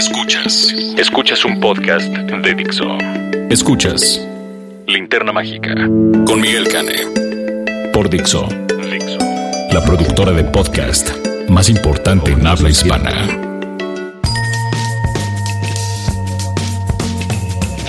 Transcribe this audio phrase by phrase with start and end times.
[0.00, 0.74] Escuchas.
[0.96, 2.86] Escuchas un podcast de Dixo.
[3.50, 4.26] Escuchas
[4.86, 5.74] Linterna Mágica
[6.24, 7.90] con Miguel Cane.
[7.92, 8.48] Por Dixo.
[8.90, 9.18] Dixo.
[9.74, 11.10] La productora de podcast
[11.50, 13.49] más importante en habla hispana.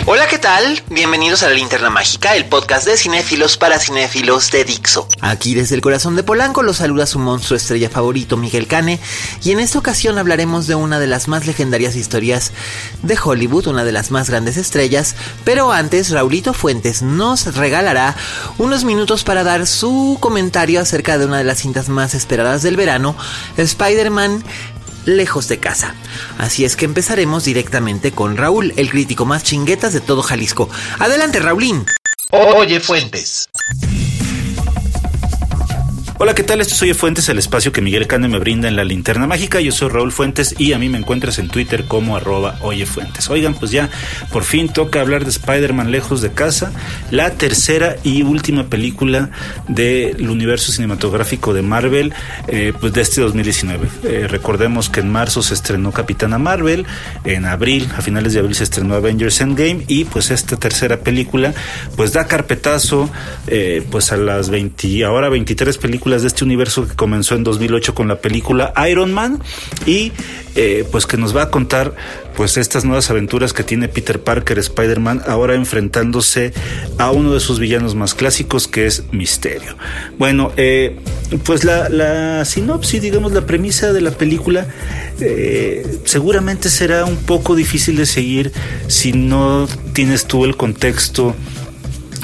[0.07, 0.81] Hola, ¿qué tal?
[0.89, 5.07] Bienvenidos a La Linterna Mágica, el podcast de cinéfilos para cinéfilos de Dixo.
[5.21, 8.99] Aquí desde el corazón de Polanco los saluda su monstruo estrella favorito, Miguel Cane,
[9.43, 12.51] y en esta ocasión hablaremos de una de las más legendarias historias
[13.03, 18.15] de Hollywood, una de las más grandes estrellas, pero antes Raulito Fuentes nos regalará
[18.57, 22.75] unos minutos para dar su comentario acerca de una de las cintas más esperadas del
[22.75, 23.15] verano,
[23.55, 24.43] Spider-Man
[25.05, 25.95] lejos de casa.
[26.37, 30.69] Así es que empezaremos directamente con Raúl, el crítico más chinguetas de todo Jalisco.
[30.99, 31.85] Adelante, Raulín.
[32.31, 33.49] Oye Fuentes.
[36.23, 36.61] Hola, ¿qué tal?
[36.61, 39.59] Esto es Oye Fuentes, el espacio que Miguel Cane me brinda en la linterna mágica.
[39.59, 43.27] Yo soy Raúl Fuentes y a mí me encuentras en Twitter como arroba Oye Fuentes.
[43.31, 43.89] Oigan, pues ya
[44.31, 46.73] por fin toca hablar de Spider-Man lejos de casa,
[47.09, 49.31] la tercera y última película
[49.67, 52.13] del universo cinematográfico de Marvel,
[52.47, 53.87] eh, pues de este 2019.
[54.03, 56.85] Eh, recordemos que en marzo se estrenó Capitana Marvel,
[57.23, 61.55] en abril, a finales de abril se estrenó Avengers Endgame y pues esta tercera película
[61.95, 63.09] pues da carpetazo
[63.47, 67.95] eh, pues a las 20, ahora 23 películas de este universo que comenzó en 2008
[67.95, 69.39] con la película Iron Man
[69.85, 70.11] y
[70.55, 71.93] eh, pues que nos va a contar
[72.35, 76.53] pues estas nuevas aventuras que tiene Peter Parker Spider-Man ahora enfrentándose
[76.97, 79.77] a uno de sus villanos más clásicos que es Misterio.
[80.17, 80.97] Bueno, eh,
[81.45, 84.67] pues la, la, sinopsis, digamos la premisa de la película
[85.19, 88.51] eh, seguramente será un poco difícil de seguir
[88.87, 91.35] si no tienes tú el contexto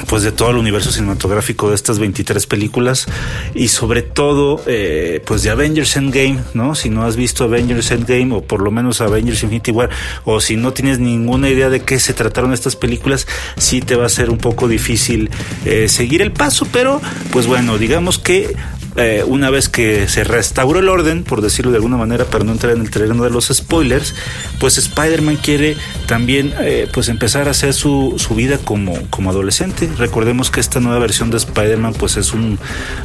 [0.08, 3.08] pues de todo el universo cinematográfico de estas 23 películas
[3.54, 6.76] y sobre todo eh, pues de Avengers Endgame, ¿no?
[6.76, 9.90] Si no has visto Avengers Endgame o por lo menos Avengers Infinity War
[10.24, 14.06] o si no tienes ninguna idea de qué se trataron estas películas, sí te va
[14.06, 15.30] a ser un poco difícil
[15.66, 17.02] eh, seguir el paso, pero
[17.32, 18.56] pues bueno, digamos que
[18.98, 22.52] eh, una vez que se restauró el orden, por decirlo de alguna manera, para no
[22.52, 24.16] entrar en el terreno de los spoilers,
[24.60, 25.78] pues Spider-Man quiere
[26.08, 29.88] también eh, pues empezar a hacer su, su vida como, como adolescente.
[29.98, 32.58] Recordemos que esta nueva versión de Spider-Man pues es un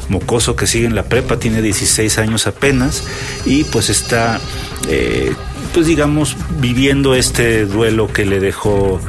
[0.08, 3.04] mocoso que sigue en la prepa, tiene 16 años apenas
[3.44, 4.41] y pues está...
[4.88, 5.32] Eh,
[5.72, 9.00] pues digamos viviendo este duelo que le dejó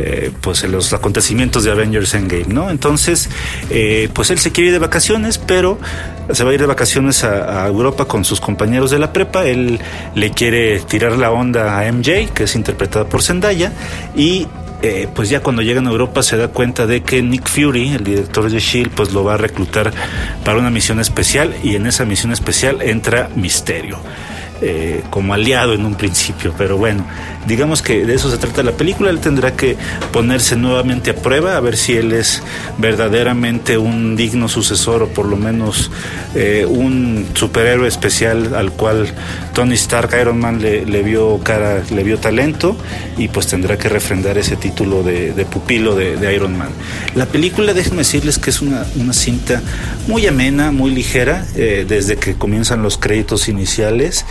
[0.00, 2.70] eh, pues los acontecimientos de Avengers Endgame, ¿no?
[2.70, 3.28] Entonces,
[3.70, 5.78] eh, pues él se quiere ir de vacaciones, pero
[6.32, 9.46] se va a ir de vacaciones a, a, Europa con sus compañeros de la prepa.
[9.46, 9.80] Él
[10.14, 13.72] le quiere tirar la onda a MJ, que es interpretada por Zendaya,
[14.14, 14.46] y
[14.82, 18.04] eh, pues ya cuando llegan a Europa se da cuenta de que Nick Fury, el
[18.04, 19.92] director de Shield, pues lo va a reclutar
[20.42, 23.98] para una misión especial y en esa misión especial entra Misterio.
[24.62, 27.06] Eh, como aliado en un principio, pero bueno,
[27.46, 29.78] digamos que de eso se trata la película, él tendrá que
[30.12, 32.42] ponerse nuevamente a prueba, a ver si él es
[32.76, 35.90] verdaderamente un digno sucesor o por lo menos
[36.34, 39.08] eh, un superhéroe especial al cual
[39.54, 42.76] Tony Stark, Iron Man, le, le, vio cara, le vio talento
[43.16, 46.68] y pues tendrá que refrendar ese título de, de pupilo de, de, Iron Man.
[47.14, 49.62] La película, déjenme decirles que es una, una cinta
[50.06, 54.26] muy amena, muy ligera, eh, desde que comienzan los créditos iniciales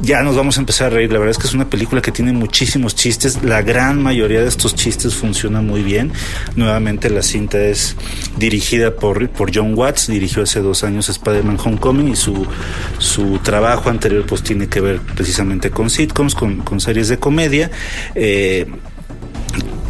[0.00, 1.12] ya nos vamos a empezar a reír.
[1.12, 3.42] La verdad es que es una película que tiene muchísimos chistes.
[3.42, 6.12] La gran mayoría de estos chistes funcionan muy bien.
[6.56, 7.96] Nuevamente la cinta es
[8.36, 12.46] dirigida por, por John Watts, dirigió hace dos años Spider-Man Homecoming y su,
[12.98, 17.70] su trabajo anterior pues tiene que ver precisamente con sitcoms, con, series de comedia.
[18.14, 18.66] Eh,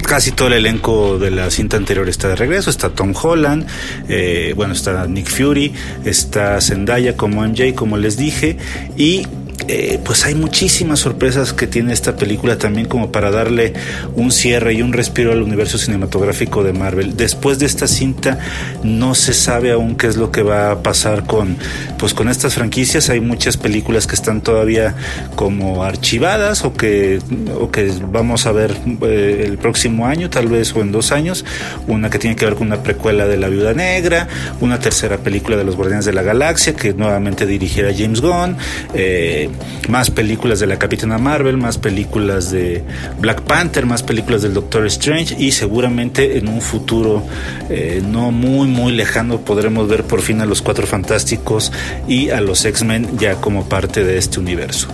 [0.02, 2.70] casi todo el elenco de la cinta anterior está de regreso.
[2.70, 3.66] Está Tom Holland,
[4.08, 5.74] eh, bueno, está Nick Fury,
[6.04, 8.56] está Zendaya como MJ, como les dije,
[8.96, 9.26] y
[9.66, 13.72] eh, pues hay muchísimas sorpresas que tiene esta película también como para darle
[14.14, 17.16] un cierre y un respiro al universo cinematográfico de Marvel.
[17.16, 18.38] Después de esta cinta
[18.84, 21.56] no se sabe aún qué es lo que va a pasar con
[21.98, 23.10] pues con estas franquicias.
[23.10, 24.94] Hay muchas películas que están todavía
[25.34, 27.18] como archivadas o que
[27.58, 31.44] o que vamos a ver eh, el próximo año, tal vez o en dos años.
[31.88, 34.28] Una que tiene que ver con una precuela de La Viuda Negra,
[34.60, 38.56] una tercera película de los Guardianes de la Galaxia que nuevamente dirigirá James Gunn.
[38.94, 39.47] Eh,
[39.88, 42.84] más películas de la Capitana Marvel, más películas de
[43.20, 47.24] Black Panther, más películas del Doctor Strange y seguramente en un futuro
[47.70, 51.72] eh, no muy muy lejano podremos ver por fin a los Cuatro Fantásticos
[52.06, 54.88] y a los X-Men ya como parte de este universo.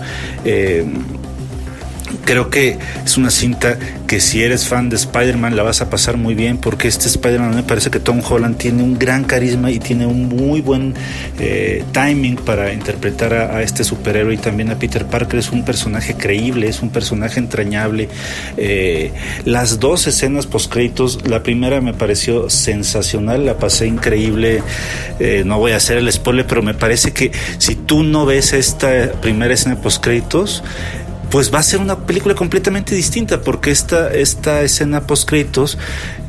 [0.44, 0.84] Eh,
[2.24, 6.16] creo que es una cinta que si eres fan de Spider-Man la vas a pasar
[6.16, 9.78] muy bien porque este Spider-Man me parece que Tom Holland tiene un gran carisma y
[9.78, 10.94] tiene un muy buen
[11.38, 16.14] eh, timing para interpretar a, este superhéroe y también a Peter Parker es un personaje
[16.14, 18.08] creíble, es un personaje entrañable.
[18.56, 19.12] Eh,
[19.44, 24.62] las dos escenas post créditos, la primera me pareció sensacional, la pasé increíble,
[25.18, 28.52] eh, no voy a hacer el spoiler, pero me parece que si tú no ves
[28.52, 30.62] esta primera escena post créditos,
[31.34, 35.76] pues va a ser una película completamente distinta porque esta, esta escena post créditos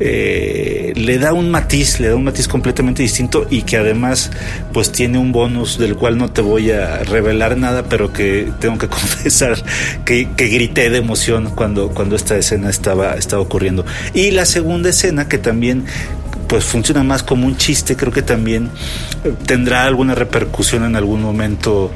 [0.00, 4.32] eh, le da un matiz, le da un matiz completamente distinto y que además
[4.72, 8.78] pues tiene un bonus del cual no te voy a revelar nada, pero que tengo
[8.78, 9.62] que confesar
[10.04, 13.86] que, que grité de emoción cuando, cuando esta escena estaba, estaba ocurriendo.
[14.12, 15.84] Y la segunda escena que también
[16.48, 18.70] pues funciona más como un chiste, creo que también
[19.24, 21.90] eh, tendrá alguna repercusión en algún momento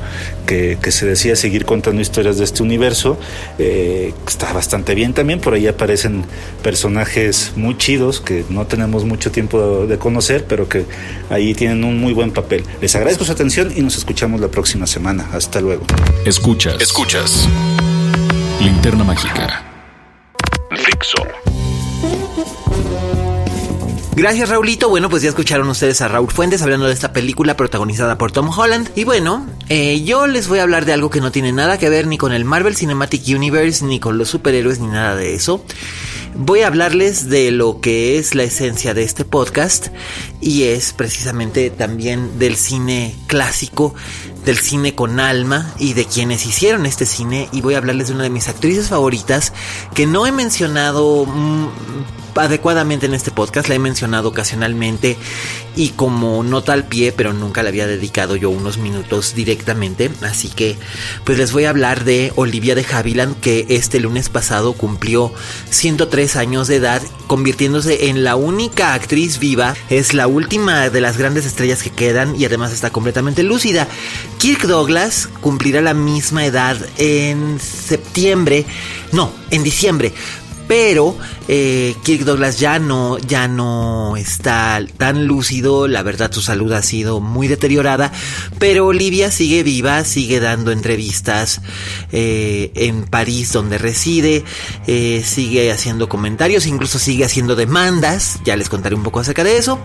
[0.46, 3.18] que, se decida seguir contando historias de este universo.
[3.58, 6.24] Eh, está bastante bien también, por ahí aparecen
[6.62, 10.86] personajes muy chidos que no tenemos mucho tiempo de conocer, pero que
[11.30, 12.64] ahí tienen un muy buen papel.
[12.80, 15.28] Les agradezco su atención y nos escuchamos la próxima semana.
[15.32, 15.84] Hasta luego.
[16.24, 16.80] Escuchas.
[16.80, 17.48] Escuchas.
[18.60, 19.69] Linterna Mágica.
[24.20, 24.90] Gracias Raulito.
[24.90, 28.50] Bueno, pues ya escucharon ustedes a Raúl Fuentes hablando de esta película protagonizada por Tom
[28.50, 28.90] Holland.
[28.94, 31.88] Y bueno, eh, yo les voy a hablar de algo que no tiene nada que
[31.88, 35.64] ver ni con el Marvel Cinematic Universe, ni con los superhéroes, ni nada de eso.
[36.34, 39.86] Voy a hablarles de lo que es la esencia de este podcast
[40.42, 43.94] y es precisamente también del cine clásico,
[44.44, 48.14] del cine con alma y de quienes hicieron este cine y voy a hablarles de
[48.14, 49.54] una de mis actrices favoritas
[49.94, 51.68] que no he mencionado mm,
[52.40, 55.16] adecuadamente en este podcast, la he mencionado ocasionalmente
[55.76, 60.48] y como nota al pie, pero nunca le había dedicado yo unos minutos directamente, así
[60.48, 60.76] que
[61.24, 65.32] pues les voy a hablar de Olivia de Havilland que este lunes pasado cumplió
[65.70, 71.16] 103 años de edad, convirtiéndose en la única actriz viva, es la última de las
[71.16, 73.86] grandes estrellas que quedan y además está completamente lúcida.
[74.38, 78.66] Kirk Douglas cumplirá la misma edad en septiembre,
[79.12, 80.12] no, en diciembre,
[80.70, 81.16] pero
[81.48, 86.80] eh, Kirk Douglas ya no, ya no está tan lúcido, la verdad su salud ha
[86.80, 88.12] sido muy deteriorada,
[88.60, 91.60] pero Olivia sigue viva, sigue dando entrevistas
[92.12, 94.44] eh, en París donde reside,
[94.86, 99.56] eh, sigue haciendo comentarios, incluso sigue haciendo demandas, ya les contaré un poco acerca de
[99.56, 99.80] eso,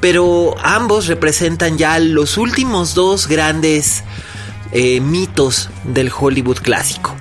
[0.00, 4.02] pero ambos representan ya los últimos dos grandes
[5.00, 7.14] mitos del Hollywood clásico.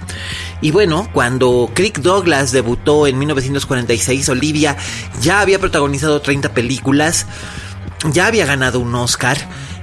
[0.61, 4.75] Y bueno, cuando Kirk Douglas debutó en 1946, Olivia
[5.21, 7.27] ya había protagonizado 30 películas,
[8.11, 9.37] ya había ganado un Oscar,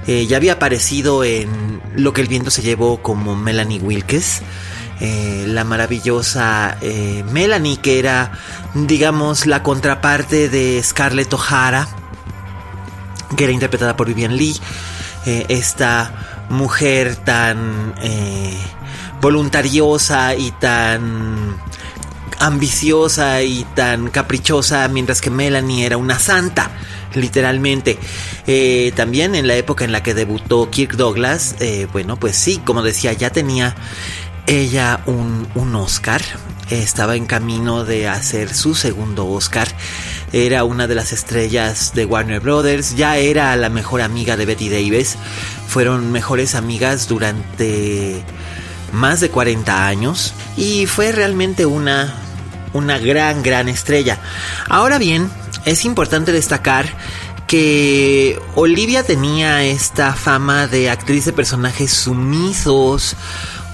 [0.07, 4.41] eh, ya había aparecido en Lo que el viento se llevó como Melanie Wilkes.
[4.99, 8.31] Eh, la maravillosa eh, Melanie, que era,
[8.73, 11.87] digamos, la contraparte de Scarlett O'Hara,
[13.35, 14.55] que era interpretada por Vivian Lee.
[15.25, 17.95] esta mujer tan
[19.25, 21.57] voluntariosa y tan
[22.39, 26.69] ambiciosa y tan caprichosa, mientras que Melanie era una santa,
[27.15, 27.97] literalmente.
[28.45, 32.61] Eh, también en la época en la que debutó Kirk Douglas, eh, bueno, pues sí,
[32.63, 33.75] como decía, ya tenía
[34.45, 36.21] ella un, un Oscar.
[36.69, 39.67] Estaba en camino de hacer su segundo Oscar.
[40.33, 42.95] Era una de las estrellas de Warner Brothers.
[42.95, 45.17] Ya era la mejor amiga de Betty Davis.
[45.67, 48.23] Fueron mejores amigas durante
[48.95, 52.15] más de 40 años y fue realmente una,
[52.73, 54.19] una gran, gran estrella.
[54.67, 55.29] Ahora bien,
[55.65, 56.87] es importante destacar
[57.47, 63.15] que Olivia tenía esta fama de actriz de personajes sumisos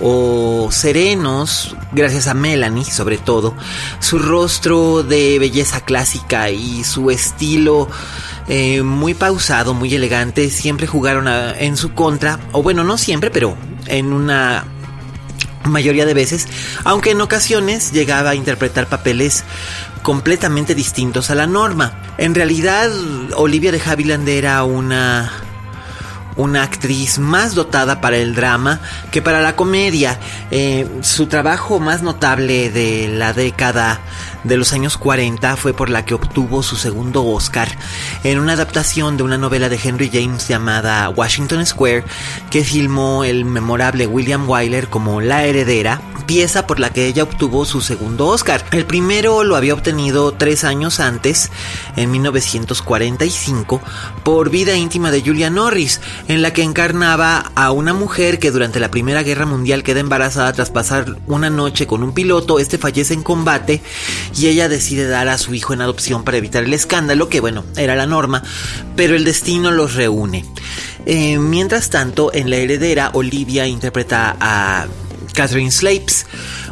[0.01, 3.54] o serenos, gracias a Melanie sobre todo,
[4.00, 7.88] su rostro de belleza clásica y su estilo
[8.48, 13.56] eh, muy pausado, muy elegante, siempre jugaron en su contra, o bueno, no siempre, pero
[13.86, 14.66] en una
[15.65, 16.48] mayoría de veces,
[16.84, 19.44] aunque en ocasiones llegaba a interpretar papeles
[20.01, 21.94] completamente distintos a la norma.
[22.18, 22.89] En realidad,
[23.36, 25.32] Olivia de Havilland era una
[26.35, 28.79] una actriz más dotada para el drama
[29.11, 30.19] que para la comedia.
[30.50, 34.00] Eh, su trabajo más notable de la década
[34.43, 37.69] de los años 40 fue por la que obtuvo su segundo Oscar
[38.23, 42.03] en una adaptación de una novela de Henry James llamada Washington Square
[42.50, 47.65] que filmó el memorable William Wyler como la heredera, pieza por la que ella obtuvo
[47.65, 48.63] su segundo Oscar.
[48.71, 51.51] El primero lo había obtenido tres años antes,
[51.95, 53.81] en 1945,
[54.23, 58.80] por Vida íntima de Julia Norris, en la que encarnaba a una mujer que durante
[58.80, 63.13] la Primera Guerra Mundial queda embarazada tras pasar una noche con un piloto, este fallece
[63.13, 63.82] en combate
[64.36, 67.66] y ella decide dar a su hijo en adopción para evitar el escándalo, que bueno,
[67.75, 68.44] era la norma,
[68.96, 70.46] pero el destino los reúne.
[71.06, 74.86] Eh, mientras tanto, en La Heredera, Olivia interpreta a
[75.34, 76.25] Catherine Slapes,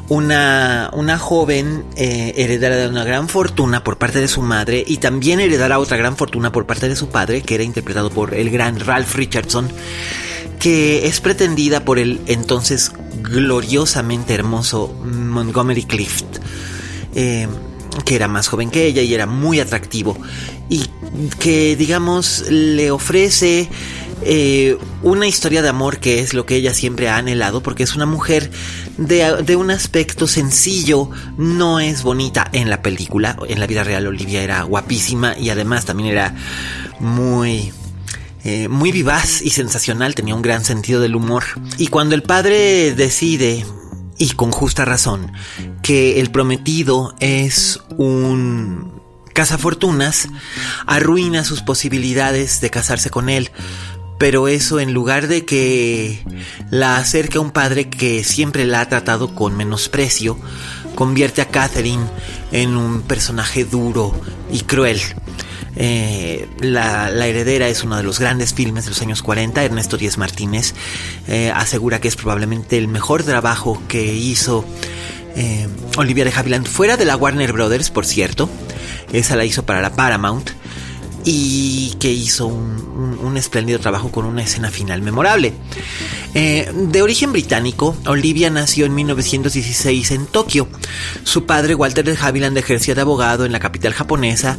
[0.09, 5.39] una, una joven eh, de una gran fortuna por parte de su madre y también
[5.39, 8.79] heredará otra gran fortuna por parte de su padre, que era interpretado por el gran
[8.79, 9.69] Ralph Richardson,
[10.59, 16.25] que es pretendida por el entonces gloriosamente hermoso Montgomery Clift.
[17.15, 17.47] Eh,
[18.05, 20.17] que era más joven que ella y era muy atractivo
[20.69, 20.85] y
[21.39, 23.67] que digamos le ofrece
[24.21, 27.95] eh, una historia de amor que es lo que ella siempre ha anhelado porque es
[27.95, 28.51] una mujer
[28.99, 34.07] de, de, un aspecto sencillo, no es bonita en la película, en la vida real
[34.07, 36.35] Olivia era guapísima y además también era
[36.99, 37.71] muy...
[38.45, 41.43] Eh, muy vivaz y sensacional, tenía un gran sentido del humor.
[41.77, 43.65] Y cuando el padre decide
[44.17, 45.33] y con justa razón,
[45.81, 48.99] que el prometido es un
[49.39, 50.27] cazafortunas,
[50.85, 53.51] arruina sus posibilidades de casarse con él.
[54.19, 56.23] Pero eso en lugar de que
[56.69, 60.37] la acerque a un padre que siempre la ha tratado con menosprecio,
[60.93, 62.03] convierte a Catherine
[62.51, 64.13] en un personaje duro
[64.51, 64.99] y cruel.
[65.75, 69.63] Eh, la, Heredera es uno de los grandes filmes de los años 40.
[69.63, 70.73] Ernesto Díez Martínez
[71.27, 74.65] eh, asegura que es probablemente el mejor trabajo que hizo
[75.37, 78.49] eh, Olivia de Havilland fuera de la Warner Brothers, por cierto.
[79.13, 80.49] Esa la hizo para la Paramount
[81.25, 82.79] y que hizo un,
[83.37, 85.53] espléndido trabajo con una escena final memorable.
[86.33, 90.67] Eh, de origen británico, Olivia nació en 1916 en Tokio.
[91.23, 94.57] Su padre, Walter de Havilland, ejercía de abogado en la capital japonesa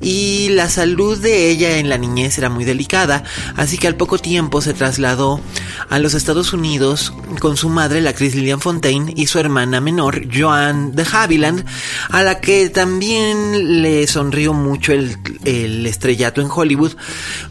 [0.00, 3.22] y la salud de ella en la niñez era muy delicada,
[3.54, 5.40] así que al poco tiempo se trasladó
[5.88, 10.22] a los Estados Unidos con su madre, la actriz Lillian Fontaine, y su hermana menor,
[10.34, 11.64] Joan de Havilland,
[12.10, 16.92] a la que también le sonrió mucho el, el estrellato en Hollywood,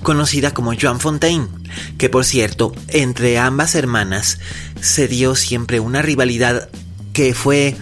[0.01, 1.47] conocida como Joan Fontaine,
[1.97, 4.39] que por cierto, entre ambas hermanas
[4.79, 6.69] se dio siempre una rivalidad
[7.13, 7.75] que fue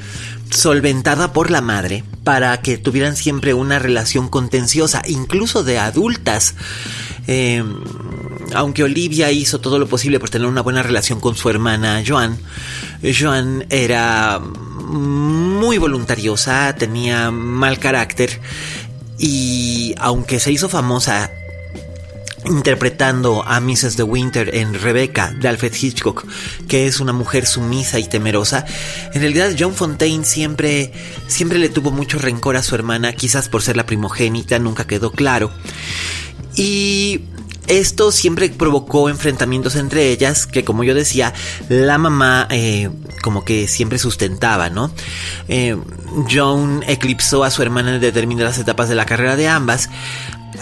[0.50, 6.56] solventada por la madre para que tuvieran siempre una relación contenciosa, incluso de adultas.
[7.28, 7.64] Eh,
[8.54, 12.38] aunque Olivia hizo todo lo posible por tener una buena relación con su hermana Joan,
[13.20, 18.40] Joan era muy voluntariosa, tenía mal carácter
[19.18, 21.32] y aunque se hizo famosa
[22.46, 23.98] interpretando a Mrs.
[23.98, 26.26] De Winter en Rebecca de Alfred Hitchcock,
[26.68, 28.66] que es una mujer sumisa y temerosa.
[29.14, 30.92] En realidad John Fontaine siempre
[31.28, 35.12] siempre le tuvo mucho rencor a su hermana, quizás por ser la primogénita, nunca quedó
[35.12, 35.52] claro.
[36.56, 37.22] Y
[37.68, 41.34] esto siempre provocó enfrentamientos entre ellas, que como yo decía,
[41.70, 42.90] la mamá eh,
[43.22, 44.92] como que siempre sustentaba, ¿no?
[45.48, 45.78] Eh,
[46.32, 49.90] Joan eclipsó a su hermana en determinadas etapas de la carrera de ambas,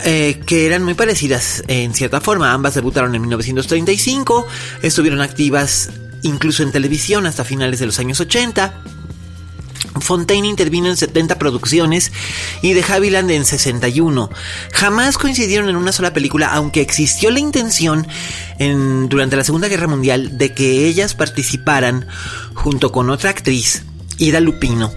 [0.05, 2.53] eh, que eran muy parecidas en cierta forma.
[2.53, 4.48] Ambas debutaron en 1935,
[4.81, 5.89] estuvieron activas
[6.24, 8.74] incluso en televisión hasta finales de los años 80.
[10.01, 12.12] Fontaine intervino en 70 producciones
[12.62, 14.29] y de Havilland en 61.
[14.74, 18.08] Jamás coincidieron en una sola película, aunque existió la intención
[18.60, 22.08] en, durante la Segunda Guerra Mundial de que ellas participaran
[22.53, 23.84] junto con otra actriz,
[24.17, 24.93] Ida Lupino,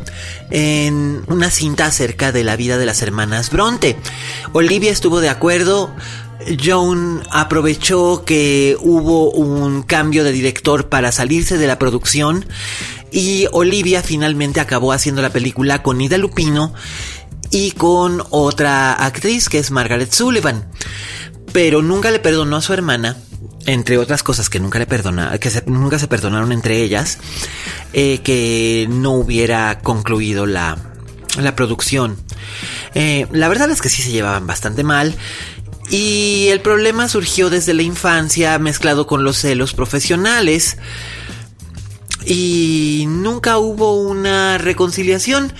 [0.50, 3.96] en una cinta acerca de la vida de las hermanas Bronte.
[4.52, 5.94] Olivia estuvo de acuerdo,
[6.62, 12.44] Joan aprovechó que hubo un cambio de director para salirse de la producción
[13.10, 16.74] y Olivia finalmente acabó haciendo la película con Ida Lupino
[17.50, 20.66] y con otra actriz que es Margaret Sullivan.
[21.52, 23.16] Pero nunca le perdonó a su hermana,
[23.66, 27.18] entre otras cosas que nunca le perdona, que nunca se perdonaron entre ellas,
[27.92, 30.76] eh, que no hubiera concluido la,
[31.40, 32.16] la producción.
[32.94, 35.14] Eh, la verdad es que sí se llevaban bastante mal.
[35.90, 40.78] Y el problema surgió desde la infancia mezclado con los celos profesionales
[42.26, 45.52] y nunca hubo una reconciliación.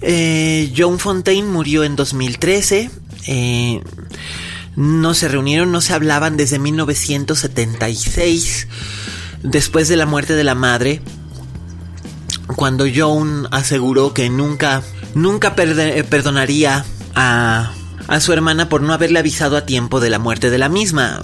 [0.00, 2.90] Eh, John Fontaine murió en 2013.
[3.26, 3.82] Eh,
[4.76, 8.68] no se reunieron, no se hablaban desde 1976,
[9.42, 11.00] después de la muerte de la madre,
[12.56, 14.82] cuando Joan aseguró que nunca,
[15.14, 17.70] nunca perdonaría a,
[18.08, 21.22] a su hermana por no haberle avisado a tiempo de la muerte de la misma.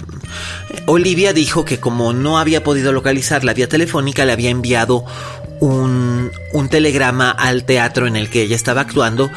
[0.85, 5.05] Olivia dijo que como no había podido localizar la vía telefónica, le había enviado
[5.59, 9.29] un, un, telegrama al teatro en el que ella estaba actuando,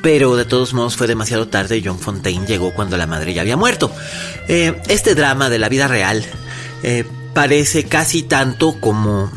[0.00, 3.40] pero de todos modos fue demasiado tarde y John Fontaine llegó cuando la madre ya
[3.40, 3.90] había muerto.
[4.48, 6.24] Eh, este drama de la vida real
[6.84, 7.04] eh,
[7.34, 9.30] parece casi tanto como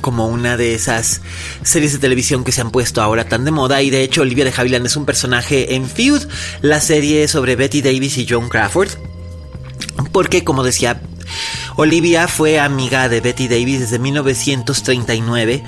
[0.00, 1.20] como una de esas
[1.62, 4.44] series de televisión que se han puesto ahora tan de moda y de hecho Olivia
[4.44, 6.22] de Havilland es un personaje en Feud,
[6.62, 8.90] la serie sobre Betty Davis y John Crawford.
[10.12, 11.00] Porque como decía
[11.76, 15.62] Olivia fue amiga de Betty Davis desde 1939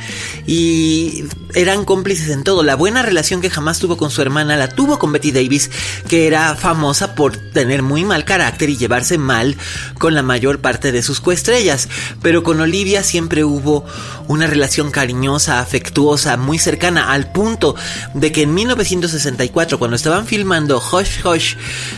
[0.47, 1.25] y
[1.55, 2.63] eran cómplices en todo.
[2.63, 5.71] La buena relación que jamás tuvo con su hermana la tuvo con Betty Davis,
[6.09, 9.57] que era famosa por tener muy mal carácter y llevarse mal
[9.99, 11.89] con la mayor parte de sus coestrellas.
[12.23, 13.85] Pero con Olivia siempre hubo
[14.29, 17.75] una relación cariñosa, afectuosa, muy cercana, al punto
[18.15, 21.55] de que en 1964, cuando estaban filmando Hush Hush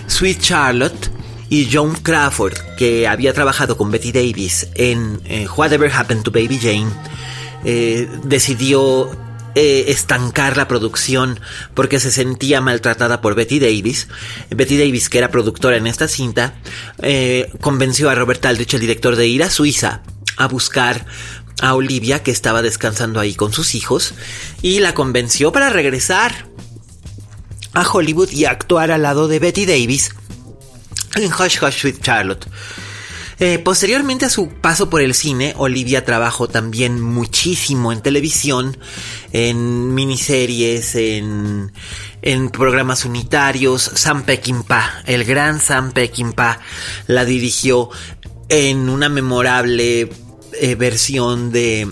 [0.07, 1.11] Sweet Charlotte,
[1.52, 6.59] y John Crawford, que había trabajado con Betty Davis en eh, Whatever Happened to Baby
[6.59, 6.90] Jane,
[7.62, 9.11] eh, decidió
[9.54, 11.38] eh, estancar la producción
[11.75, 14.09] porque se sentía maltratada por Betty Davis.
[14.49, 16.54] Betty Davis, que era productora en esta cinta,
[17.61, 20.00] convenció a Robert Aldrich, el director, de ir a Suiza
[20.38, 21.04] a buscar
[21.61, 24.14] a Olivia, que estaba descansando ahí con sus hijos,
[24.62, 26.47] y la convenció para regresar
[27.75, 30.14] a Hollywood y actuar al lado de Betty Davis
[31.16, 32.47] en Hush Hush with Charlotte.
[33.45, 38.76] Eh, posteriormente a su paso por el cine, Olivia trabajó también muchísimo en televisión,
[39.33, 41.73] en miniseries, en,
[42.52, 43.83] programas unitarios.
[43.95, 46.61] Sam Peckinpah, el gran Sam Peckinpah,
[47.09, 47.90] la dirigió
[48.49, 50.09] en una memorable
[50.52, 51.90] eh, versión de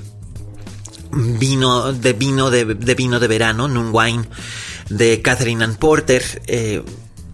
[1.11, 4.25] vino de vino de, vino de verano, Noon Wine,
[4.89, 6.43] de Catherine Ann Porter.
[6.47, 6.83] Eh,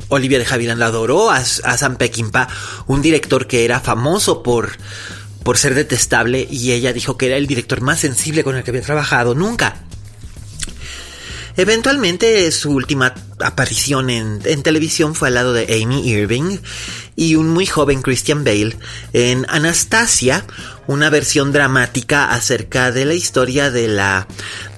[0.08, 2.48] Olivia de Havilland adoró a, Sam Peckinpah,
[2.86, 4.70] un director que era famoso por,
[5.42, 8.70] por ser detestable y ella dijo que era el director más sensible con el que
[8.70, 9.82] había trabajado nunca.
[11.58, 16.58] Eventualmente su última aparición en, en, televisión fue al lado de Amy Irving
[17.16, 18.76] y un muy joven Christian Bale
[19.14, 20.44] en Anastasia,
[20.86, 24.28] una versión dramática acerca de la historia de la,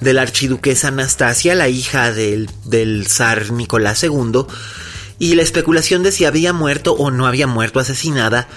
[0.01, 4.47] de la archiduquesa Anastasia, la hija del, del zar Nicolás II,
[5.19, 8.49] y la especulación de si había muerto o no había muerto asesinada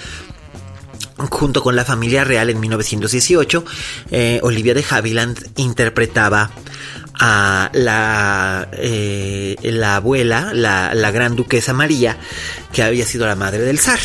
[1.30, 3.63] junto con la familia real en 1918,
[4.12, 6.52] eh, Olivia de Havilland interpretaba
[7.19, 12.17] a la, eh, la abuela, la, la, gran duquesa María,
[12.74, 14.00] que había sido la madre del zar.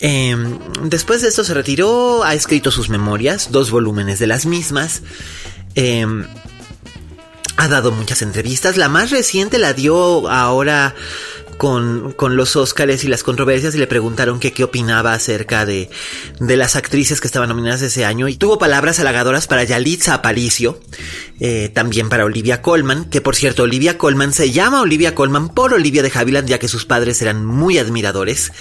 [0.00, 5.02] Em, después de esto se retiró, ha escrito sus memorias, dos volúmenes de las mismas.
[5.74, 6.24] Em,
[7.56, 8.76] ha dado muchas entrevistas.
[8.76, 10.94] La más reciente la dio ahora
[11.58, 15.90] con, con los Óscares y las controversias y le preguntaron qué opinaba acerca de,
[16.40, 20.80] de las actrices que estaban nominadas ese año y tuvo palabras halagadoras para Yalitza Aparicio,
[21.40, 25.74] eh, también para Olivia Colman, que por cierto Olivia Colman se llama Olivia Colman por
[25.74, 28.52] Olivia de Havilland ya que sus padres eran muy admiradores.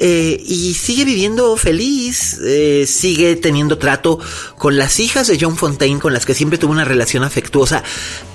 [0.00, 4.20] Eh, y sigue viviendo feliz, eh, sigue teniendo trato
[4.56, 7.82] con las hijas de John Fontaine, con las que siempre tuvo una relación afectuosa,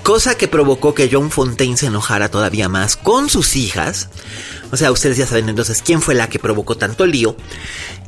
[0.02, 3.83] cosa que provocó que John Fontaine se enojara todavía más con sus hijas.
[4.70, 7.36] O sea, ustedes ya saben entonces quién fue la que provocó tanto lío.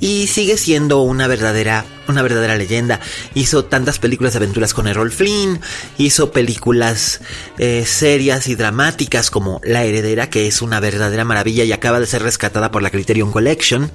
[0.01, 3.01] Y sigue siendo una verdadera, una verdadera leyenda.
[3.35, 5.61] Hizo tantas películas de aventuras con Errol Flynn.
[5.97, 7.21] Hizo películas
[7.59, 12.07] eh, serias y dramáticas como La Heredera, que es una verdadera maravilla y acaba de
[12.07, 13.91] ser rescatada por la Criterion Collection.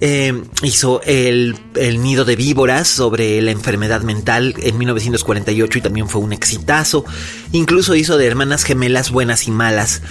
[0.00, 6.08] Eh, hizo el, el, Nido de Víboras sobre la enfermedad mental en 1948 y también
[6.08, 7.04] fue un exitazo.
[7.52, 10.02] Incluso hizo de hermanas gemelas buenas y malas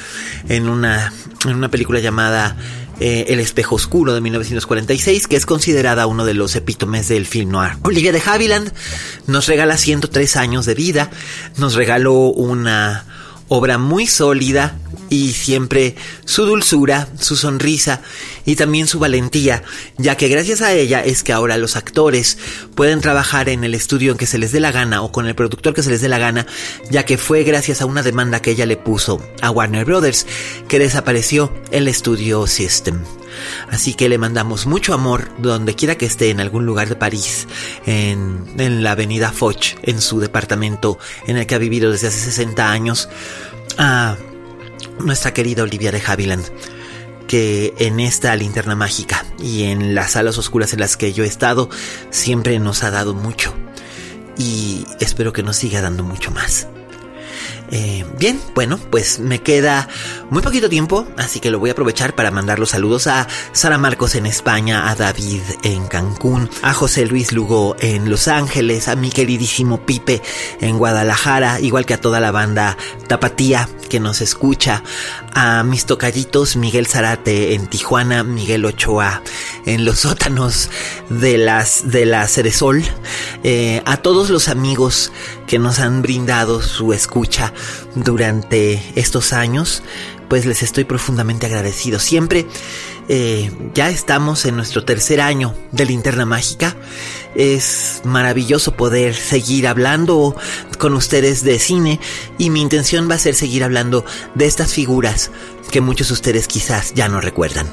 [0.49, 1.13] en una,
[1.45, 2.57] en una película llamada
[2.99, 7.51] eh, El espejo oscuro de 1946, que es considerada uno de los epítomes del film
[7.51, 7.73] noir.
[7.83, 8.71] Olivia de Havilland
[9.27, 11.11] nos regala 103 años de vida,
[11.57, 13.05] nos regaló una
[13.47, 14.77] obra muy sólida
[15.09, 18.01] y siempre su dulzura, su sonrisa
[18.45, 19.63] y también su valentía,
[19.97, 22.37] ya que gracias a ella es que ahora los actores
[22.75, 25.35] pueden trabajar en el estudio en que se les dé la gana o con el
[25.35, 26.47] productor que se les dé la gana,
[26.89, 30.25] ya que fue gracias a una demanda que ella le puso a Warner Brothers,
[30.67, 32.99] que desapareció el estudio System.
[33.69, 37.47] Así que le mandamos mucho amor donde quiera que esté en algún lugar de París,
[37.85, 42.19] en, en la avenida Foch, en su departamento en el que ha vivido desde hace
[42.19, 43.09] 60 años,
[43.77, 44.17] a
[44.99, 46.45] nuestra querida Olivia de Havilland.
[47.27, 51.27] que en esta linterna mágica y en las salas oscuras en las que yo he
[51.27, 51.69] estado
[52.11, 53.51] siempre nos ha dado mucho
[54.37, 56.67] y espero que nos siga dando mucho más.
[57.71, 59.87] Eh, bien, bueno, pues me queda
[60.29, 63.77] muy poquito tiempo, así que lo voy a aprovechar para mandar los saludos a Sara
[63.77, 68.95] Marcos en España, a David en Cancún, a José Luis Lugo en Los Ángeles, a
[68.95, 70.21] mi queridísimo Pipe
[70.61, 74.83] en Guadalajara, igual que a toda la banda Tapatía que nos escucha,
[75.33, 79.21] a mis tocallitos Miguel Zarate en Tijuana, Miguel Ochoa
[79.65, 80.69] en los sótanos
[81.09, 82.83] de las de la Ceresol,
[83.43, 85.11] eh, a todos los amigos
[85.47, 87.53] que nos han brindado su escucha
[87.95, 89.83] durante estos años,
[90.27, 91.99] pues les estoy profundamente agradecido.
[91.99, 92.45] Siempre
[93.07, 96.75] eh, ya estamos en nuestro tercer año de Linterna Mágica.
[97.35, 100.35] Es maravilloso poder seguir hablando
[100.79, 101.99] con ustedes de cine
[102.37, 105.31] y mi intención va a ser seguir hablando de estas figuras
[105.71, 107.67] que muchos de ustedes quizás ya no recuerdan,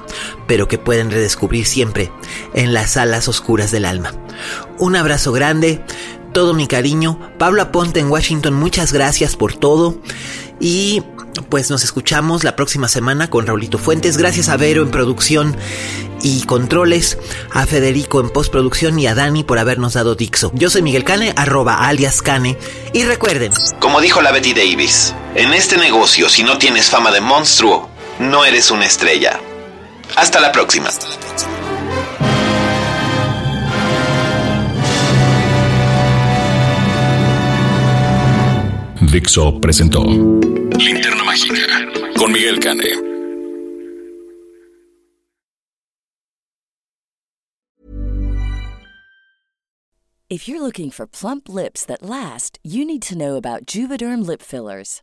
[0.47, 2.11] pero que pueden redescubrir siempre
[2.55, 4.13] en las salas oscuras del alma.
[4.79, 5.83] Un abrazo grande,
[6.33, 7.19] todo mi cariño.
[7.39, 9.97] Pablo Aponte en Washington, muchas gracias por todo.
[10.61, 11.03] Y
[11.49, 14.17] pues nos escuchamos la próxima semana con Raulito Fuentes.
[14.17, 15.57] Gracias a Vero en producción
[16.23, 17.19] y controles,
[17.53, 20.53] a Federico en postproducción y a Dani por habernos dado Dixo.
[20.55, 22.57] Yo soy Miguel Cane, arroba alias Cane.
[22.93, 27.21] Y recuerden, como dijo la Betty Davis, en este negocio si no tienes fama de
[27.21, 29.41] monstruo, no eres una estrella.
[30.17, 30.91] Hasta la próxima.
[39.13, 41.67] Dixo presentó Linterna Mágica
[42.17, 42.97] con Miguel Cane.
[50.31, 54.41] If you're looking for plump lips that last, you need to know about Juvederm lip
[54.41, 55.03] fillers.